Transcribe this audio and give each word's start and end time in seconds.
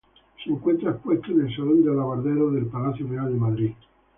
Se 0.43 0.49
encuentra 0.49 0.89
expuesto 0.89 1.31
en 1.31 1.41
el 1.45 1.55
Salón 1.55 1.85
de 1.85 1.91
alabarderos 1.91 2.55
del 2.55 2.65
Palacio 2.65 3.07
Real 3.07 3.31
de 3.31 3.37
Madrid. 3.39 3.71